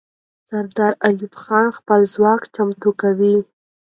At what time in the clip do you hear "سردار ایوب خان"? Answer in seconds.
0.47-1.67